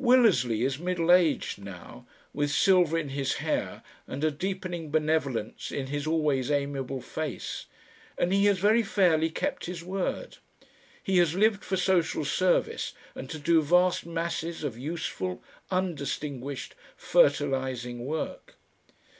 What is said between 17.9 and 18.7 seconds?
work.